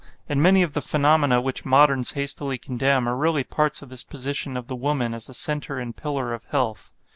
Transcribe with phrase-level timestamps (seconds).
[0.27, 4.57] And many of the phenomena which moderns hastily condemn are really parts of this position
[4.57, 6.91] of the woman as the center and pillar of health.